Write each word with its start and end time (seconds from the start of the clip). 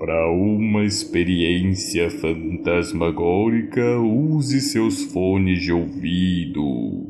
Para 0.00 0.32
uma 0.32 0.82
experiência 0.82 2.08
fantasmagórica, 2.08 3.98
use 4.00 4.58
seus 4.62 5.02
fones 5.12 5.60
de 5.60 5.74
ouvido. 5.74 7.06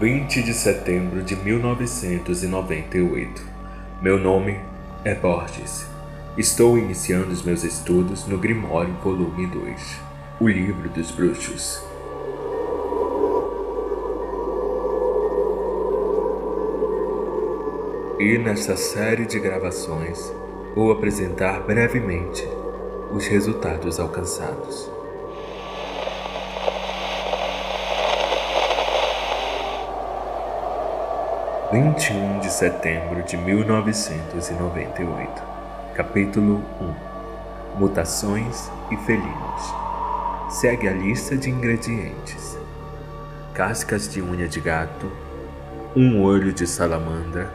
20 0.00 0.42
de 0.42 0.54
setembro 0.54 1.22
de 1.22 1.36
1998. 1.36 3.46
Meu 4.00 4.18
nome 4.18 4.58
é 5.04 5.14
Borges. 5.14 5.84
Estou 6.38 6.78
iniciando 6.78 7.30
os 7.30 7.42
meus 7.42 7.64
estudos 7.64 8.26
no 8.26 8.38
Grimório 8.38 8.94
Volume 9.04 9.46
2, 9.46 10.00
o 10.40 10.48
livro 10.48 10.88
dos 10.88 11.10
bruxos. 11.10 11.84
E 18.18 18.38
nesta 18.38 18.78
série 18.78 19.26
de 19.26 19.38
gravações 19.38 20.32
vou 20.74 20.92
apresentar 20.92 21.60
brevemente 21.66 22.48
os 23.12 23.26
resultados 23.26 24.00
alcançados. 24.00 24.90
21 31.72 32.40
de 32.40 32.50
setembro 32.50 33.22
de 33.22 33.36
1998. 33.36 35.42
Capítulo 35.94 36.64
1 36.80 36.94
Mutações 37.78 38.68
e 38.90 38.96
felinos. 38.96 39.72
Segue 40.48 40.88
a 40.88 40.92
lista 40.92 41.36
de 41.36 41.48
ingredientes: 41.48 42.58
cascas 43.54 44.12
de 44.12 44.20
unha 44.20 44.48
de 44.48 44.58
gato, 44.58 45.12
um 45.94 46.20
olho 46.20 46.52
de 46.52 46.66
salamandra, 46.66 47.48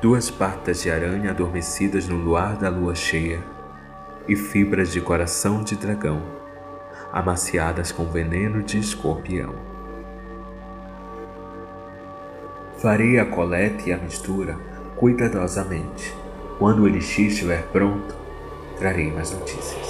duas 0.00 0.30
patas 0.30 0.82
de 0.82 0.90
aranha 0.92 1.32
adormecidas 1.32 2.06
no 2.06 2.14
luar 2.14 2.56
da 2.56 2.68
lua 2.68 2.94
cheia 2.94 3.42
e 4.28 4.36
fibras 4.36 4.92
de 4.92 5.00
coração 5.00 5.64
de 5.64 5.74
dragão, 5.74 6.22
amaciadas 7.12 7.90
com 7.90 8.04
veneno 8.04 8.62
de 8.62 8.78
escorpião. 8.78 9.73
Farei 12.84 13.18
a 13.18 13.24
coleta 13.24 13.88
e 13.88 13.94
a 13.94 13.96
mistura 13.96 14.58
cuidadosamente. 14.96 16.14
Quando 16.58 16.82
o 16.82 16.86
elixir 16.86 17.28
estiver 17.28 17.62
pronto, 17.72 18.14
trarei 18.76 19.10
mais 19.10 19.30
notícias. 19.30 19.88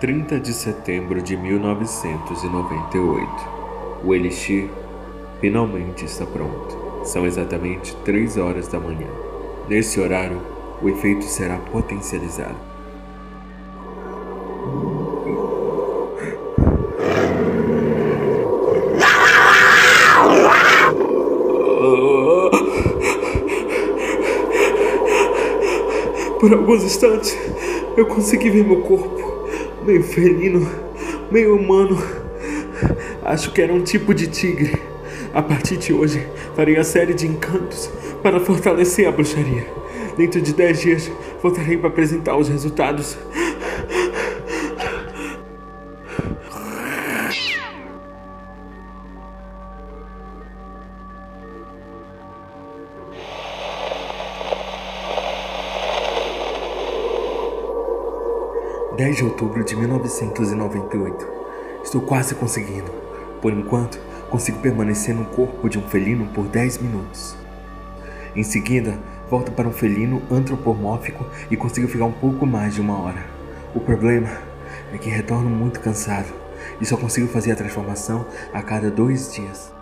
Trinta 0.00 0.40
de 0.40 0.52
setembro 0.52 1.22
de 1.22 1.36
1998. 1.36 3.30
O 4.02 4.12
elixir 4.12 4.68
finalmente 5.40 6.06
está 6.06 6.26
pronto. 6.26 7.04
São 7.04 7.24
exatamente 7.24 7.94
três 8.04 8.36
horas 8.36 8.66
da 8.66 8.80
manhã. 8.80 9.06
Nesse 9.68 10.00
horário, 10.00 10.42
o 10.82 10.88
efeito 10.88 11.22
será 11.22 11.56
potencializado. 11.70 12.77
Por 26.38 26.52
alguns 26.52 26.84
instantes, 26.84 27.36
eu 27.96 28.06
consegui 28.06 28.48
ver 28.48 28.64
meu 28.64 28.80
corpo, 28.80 29.48
meio 29.84 30.04
felino, 30.04 30.68
meio 31.32 31.56
humano. 31.56 32.00
Acho 33.24 33.52
que 33.52 33.60
era 33.60 33.74
um 33.74 33.82
tipo 33.82 34.14
de 34.14 34.28
tigre. 34.28 34.80
A 35.34 35.42
partir 35.42 35.76
de 35.76 35.92
hoje, 35.92 36.24
farei 36.54 36.76
a 36.76 36.84
série 36.84 37.12
de 37.12 37.26
encantos 37.26 37.90
para 38.22 38.38
fortalecer 38.38 39.08
a 39.08 39.10
bruxaria. 39.10 39.66
Dentro 40.16 40.40
de 40.40 40.52
10 40.52 40.80
dias, 40.80 41.10
voltarei 41.42 41.76
para 41.76 41.88
apresentar 41.88 42.36
os 42.36 42.48
resultados. 42.48 43.18
10 58.98 59.18
de 59.18 59.24
outubro 59.24 59.62
de 59.62 59.76
1998. 59.76 61.28
Estou 61.84 62.00
quase 62.00 62.34
conseguindo. 62.34 62.90
Por 63.40 63.52
enquanto, 63.52 63.96
consigo 64.28 64.58
permanecer 64.58 65.14
no 65.14 65.24
corpo 65.24 65.68
de 65.68 65.78
um 65.78 65.82
felino 65.82 66.26
por 66.34 66.48
10 66.48 66.78
minutos. 66.78 67.36
Em 68.34 68.42
seguida, 68.42 68.98
volto 69.30 69.52
para 69.52 69.68
um 69.68 69.72
felino 69.72 70.20
antropomórfico 70.28 71.24
e 71.48 71.56
consigo 71.56 71.86
ficar 71.86 72.06
um 72.06 72.12
pouco 72.12 72.44
mais 72.44 72.74
de 72.74 72.80
uma 72.80 73.00
hora. 73.00 73.24
O 73.72 73.78
problema 73.78 74.30
é 74.92 74.98
que 74.98 75.08
retorno 75.08 75.48
muito 75.48 75.78
cansado 75.78 76.34
e 76.80 76.84
só 76.84 76.96
consigo 76.96 77.28
fazer 77.28 77.52
a 77.52 77.56
transformação 77.56 78.26
a 78.52 78.60
cada 78.62 78.90
dois 78.90 79.32
dias. 79.32 79.77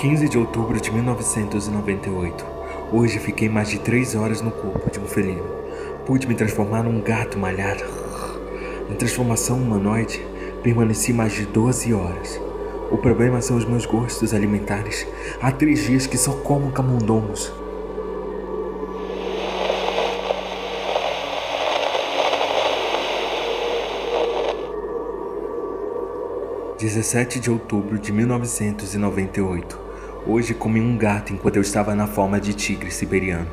15 0.00 0.30
de 0.30 0.38
outubro 0.38 0.80
de 0.80 0.90
1998. 0.90 2.46
Hoje 2.90 3.18
fiquei 3.18 3.50
mais 3.50 3.68
de 3.68 3.78
3 3.80 4.14
horas 4.14 4.40
no 4.40 4.50
corpo 4.50 4.90
de 4.90 4.98
um 4.98 5.04
felino. 5.04 5.44
Pude 6.06 6.26
me 6.26 6.34
transformar 6.34 6.82
num 6.82 7.02
gato 7.02 7.38
malhado. 7.38 7.84
Na 8.88 8.96
transformação 8.96 9.58
humanoide, 9.58 10.26
permaneci 10.62 11.12
mais 11.12 11.34
de 11.34 11.44
12 11.44 11.92
horas. 11.92 12.40
O 12.90 12.96
problema 12.96 13.42
são 13.42 13.58
os 13.58 13.66
meus 13.66 13.84
gostos 13.84 14.32
alimentares. 14.32 15.06
Há 15.38 15.52
três 15.52 15.84
dias 15.84 16.06
que 16.06 16.16
só 16.16 16.32
como 16.32 16.72
camundongos. 16.72 17.52
Dezessete 26.78 27.38
de 27.38 27.50
outubro 27.50 27.98
de 27.98 28.10
1998. 28.10 29.79
Hoje 30.26 30.52
comi 30.52 30.80
um 30.80 30.98
gato 30.98 31.32
enquanto 31.32 31.56
eu 31.56 31.62
estava 31.62 31.94
na 31.94 32.06
forma 32.06 32.38
de 32.38 32.52
tigre 32.52 32.90
siberiano. 32.90 33.48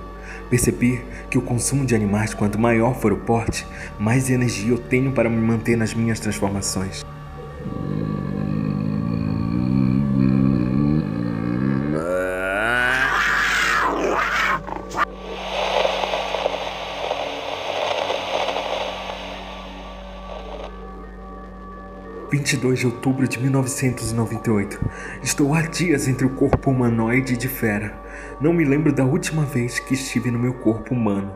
Percebi 0.50 1.02
que 1.30 1.38
o 1.38 1.42
consumo 1.42 1.86
de 1.86 1.96
animais, 1.96 2.34
quanto 2.34 2.60
maior 2.60 2.94
for 2.94 3.14
o 3.14 3.18
porte, 3.18 3.66
mais 3.98 4.30
energia 4.30 4.72
eu 4.72 4.78
tenho 4.78 5.14
para 5.14 5.30
me 5.30 5.38
manter 5.38 5.78
nas 5.78 5.94
minhas 5.94 6.20
transformações. 6.20 7.06
22 22.30 22.80
de 22.80 22.86
outubro 22.86 23.28
de 23.28 23.40
1998. 23.40 24.80
Estou 25.24 25.54
há 25.54 25.62
dias 25.62 26.08
entre 26.08 26.26
o 26.26 26.30
corpo 26.30 26.72
humanoide 26.72 27.38
de 27.38 27.48
fera. 27.48 27.98
Não 28.42 28.52
me 28.52 28.66
lembro 28.66 28.92
da 28.92 29.06
última 29.06 29.46
vez 29.46 29.80
que 29.80 29.94
estive 29.94 30.30
no 30.30 30.38
meu 30.38 30.54
corpo 30.54 30.94
humano. 30.94 31.34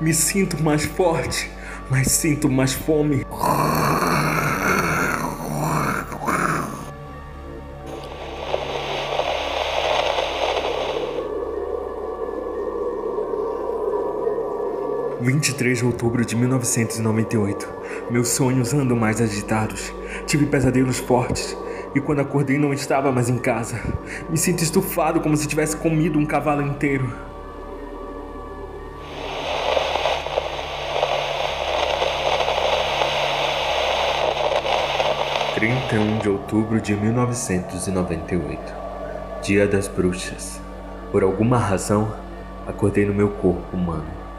Me 0.00 0.12
sinto 0.12 0.62
mais 0.62 0.84
forte, 0.84 1.50
mas 1.88 2.08
sinto 2.08 2.50
mais 2.50 2.72
fome. 2.72 3.24
23 15.20 15.78
de 15.78 15.84
outubro 15.84 16.24
de 16.24 16.34
1998. 16.34 17.68
Meus 18.10 18.28
sonhos 18.28 18.72
andam 18.72 18.96
mais 18.96 19.20
agitados. 19.20 19.92
Tive 20.26 20.46
pesadelos 20.46 20.98
fortes. 20.98 21.56
e 21.92 22.00
quando 22.00 22.20
acordei 22.20 22.56
não 22.56 22.72
estava 22.72 23.12
mais 23.12 23.28
em 23.28 23.36
casa. 23.36 23.78
Me 24.30 24.38
sinto 24.38 24.62
estufado 24.62 25.20
como 25.20 25.36
se 25.36 25.46
tivesse 25.46 25.76
comido 25.76 26.18
um 26.18 26.24
cavalo 26.24 26.62
inteiro. 26.62 27.12
Trinta 35.54 35.96
e 35.96 35.98
um 35.98 36.18
de 36.18 36.28
outubro 36.28 36.80
de 36.80 36.94
1998 36.94 38.74
Dia 39.42 39.66
das 39.66 39.88
Bruxas. 39.88 40.60
Por 41.10 41.22
alguma 41.22 41.58
razão, 41.58 42.14
acordei 42.66 43.04
no 43.04 43.12
meu 43.12 43.28
corpo 43.30 43.76
humano. 43.76 44.29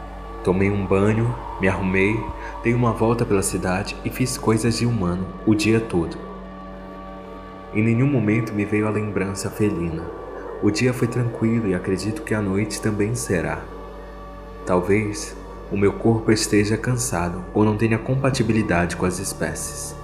Tomei 0.44 0.70
um 0.70 0.84
banho, 0.84 1.32
me 1.60 1.68
arrumei, 1.68 2.18
dei 2.64 2.74
uma 2.74 2.92
volta 2.92 3.24
pela 3.24 3.42
cidade 3.42 3.96
e 4.04 4.10
fiz 4.10 4.36
coisas 4.36 4.78
de 4.78 4.86
humano 4.86 5.24
o 5.46 5.54
dia 5.54 5.80
todo. 5.80 6.16
Em 7.72 7.82
nenhum 7.82 8.08
momento 8.08 8.52
me 8.52 8.64
veio 8.64 8.88
a 8.88 8.90
lembrança 8.90 9.48
felina. 9.48 10.02
O 10.60 10.70
dia 10.70 10.92
foi 10.92 11.06
tranquilo 11.06 11.68
e 11.68 11.74
acredito 11.74 12.22
que 12.22 12.34
a 12.34 12.42
noite 12.42 12.82
também 12.82 13.14
será. 13.14 13.60
Talvez 14.66 15.36
o 15.70 15.76
meu 15.76 15.92
corpo 15.92 16.32
esteja 16.32 16.76
cansado 16.76 17.44
ou 17.54 17.64
não 17.64 17.76
tenha 17.76 17.96
compatibilidade 17.96 18.96
com 18.96 19.06
as 19.06 19.20
espécies. 19.20 19.94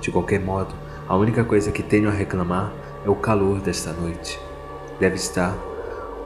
De 0.00 0.10
qualquer 0.10 0.40
modo, 0.40 0.74
a 1.08 1.16
única 1.16 1.44
coisa 1.44 1.70
que 1.70 1.82
tenho 1.82 2.08
a 2.08 2.12
reclamar 2.12 2.72
é 3.04 3.08
o 3.08 3.14
calor 3.14 3.60
desta 3.60 3.92
noite. 3.92 4.38
Deve 4.98 5.14
estar 5.14 5.56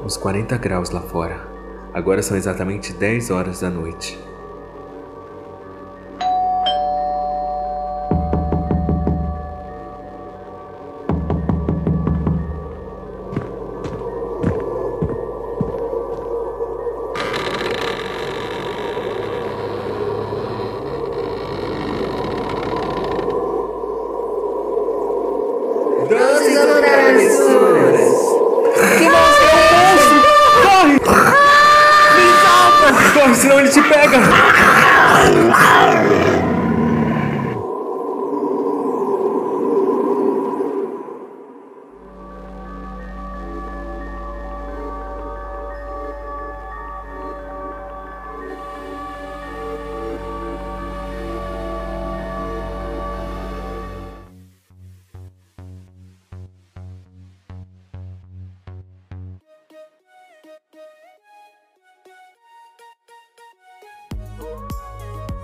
uns 0.03 0.17
40 0.17 0.57
graus 0.57 0.91
lá 0.91 1.01
fora. 1.01 1.54
Agora 1.95 2.23
são 2.23 2.37
exatamente 2.37 2.93
10 2.93 3.31
horas 3.31 3.61
da 3.61 3.71
noite. 3.71 4.19
Te 33.75 33.83
pega! 33.83 34.54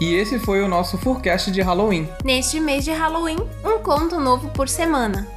E 0.00 0.14
esse 0.14 0.38
foi 0.38 0.62
o 0.62 0.68
nosso 0.68 0.96
forecast 0.96 1.50
de 1.50 1.60
Halloween. 1.60 2.08
Neste 2.24 2.58
mês 2.58 2.84
de 2.84 2.90
Halloween, 2.90 3.36
um 3.62 3.78
conto 3.80 4.18
novo 4.18 4.48
por 4.48 4.66
semana. 4.66 5.28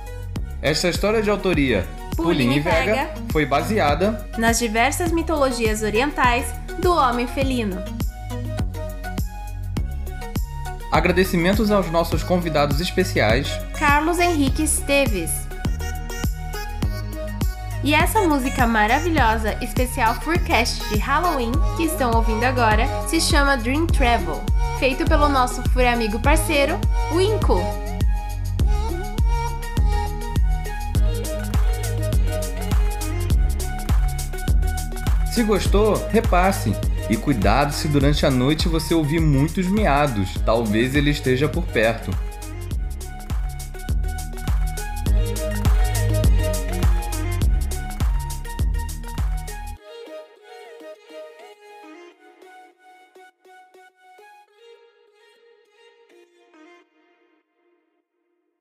Esta 0.61 0.87
história 0.87 1.21
de 1.21 1.29
autoria 1.29 1.85
Pulim 2.15 2.53
e 2.53 2.59
Vega 2.61 3.13
foi 3.29 3.45
baseada 3.45 4.25
nas 4.37 4.57
diversas 4.59 5.11
mitologias 5.11 5.81
orientais 5.81 6.45
do 6.79 6.93
homem 6.93 7.27
felino. 7.27 7.83
Agradecimentos 10.89 11.69
aos 11.69 11.91
nossos 11.91 12.23
convidados 12.23 12.79
especiais 12.79 13.49
Carlos 13.77 14.17
Henrique 14.17 14.63
Esteves 14.63 15.31
e 17.83 17.93
essa 17.93 18.21
música 18.21 18.65
maravilhosa, 18.65 19.57
especial 19.61 20.15
Forecast 20.15 20.87
de 20.87 20.97
Halloween, 20.99 21.51
que 21.75 21.83
estão 21.83 22.11
ouvindo 22.11 22.45
agora, 22.45 22.87
se 23.09 23.19
chama 23.19 23.57
Dream 23.57 23.87
Travel, 23.87 24.41
feito 24.79 25.05
pelo 25.05 25.27
nosso 25.29 25.61
fur 25.69 25.85
amigo 25.85 26.19
parceiro, 26.19 26.79
Winco. 27.11 27.61
Se 35.33 35.43
gostou, 35.43 35.95
repasse. 36.09 36.75
E 37.09 37.17
cuidado 37.17 37.73
se 37.73 37.87
durante 37.87 38.25
a 38.25 38.31
noite 38.31 38.69
você 38.69 38.93
ouvir 38.93 39.19
muitos 39.19 39.67
miados, 39.67 40.35
talvez 40.45 40.95
ele 40.95 41.09
esteja 41.09 41.49
por 41.49 41.63
perto. 41.63 42.11